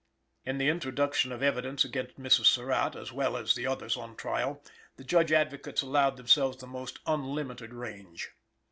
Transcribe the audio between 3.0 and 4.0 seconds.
well as the others